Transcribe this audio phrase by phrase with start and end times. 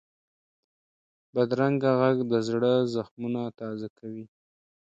[1.33, 4.25] بدرنګه غږ د زړه زخمونه تازه کوي